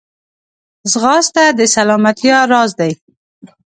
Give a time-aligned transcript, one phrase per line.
[0.91, 2.93] ځغاسته د سلامتیا راز دی